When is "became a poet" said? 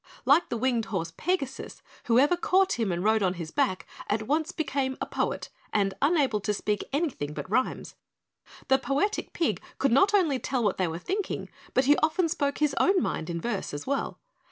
4.51-5.49